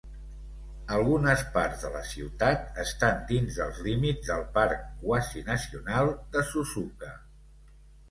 [0.95, 7.17] Algunes parts de la ciutat estan dins dels límits del parc quasinacional de Suzuka.